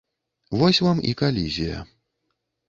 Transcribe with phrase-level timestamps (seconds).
[0.61, 1.85] Вось вам і калізія.